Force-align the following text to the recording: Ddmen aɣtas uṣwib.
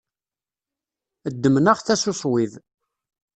Ddmen 1.33 1.69
aɣtas 1.71 2.03
uṣwib. 2.11 2.53